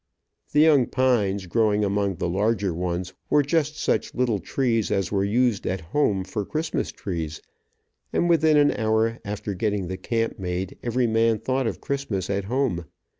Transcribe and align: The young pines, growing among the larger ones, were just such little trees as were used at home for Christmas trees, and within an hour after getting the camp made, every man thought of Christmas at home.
The 0.51 0.61
young 0.61 0.87
pines, 0.87 1.45
growing 1.45 1.85
among 1.85 2.15
the 2.15 2.27
larger 2.27 2.73
ones, 2.73 3.13
were 3.29 3.43
just 3.43 3.77
such 3.77 4.15
little 4.15 4.39
trees 4.39 4.89
as 4.89 5.11
were 5.11 5.23
used 5.23 5.67
at 5.67 5.81
home 5.93 6.23
for 6.23 6.43
Christmas 6.43 6.91
trees, 6.91 7.39
and 8.11 8.27
within 8.27 8.57
an 8.57 8.71
hour 8.71 9.19
after 9.23 9.53
getting 9.53 9.89
the 9.89 9.97
camp 9.97 10.39
made, 10.39 10.75
every 10.81 11.05
man 11.05 11.37
thought 11.37 11.67
of 11.67 11.81
Christmas 11.81 12.31
at 12.31 12.45
home. 12.45 12.85